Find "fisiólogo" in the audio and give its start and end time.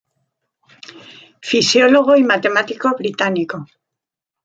1.43-2.17